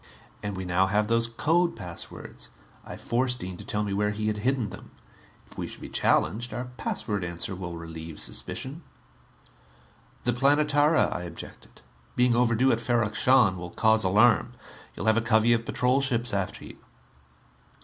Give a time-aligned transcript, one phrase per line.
[0.41, 2.49] And we now have those code passwords
[2.83, 4.89] I forced Dean to tell me where he had hidden them.
[5.45, 8.81] If we should be challenged, our password answer will relieve suspicion."
[10.23, 11.83] "The Planetara," I objected,
[12.15, 14.53] "being overdue at Ferrok Shahn, will cause alarm.
[14.95, 16.77] You'll have a covey of patrol ships after you."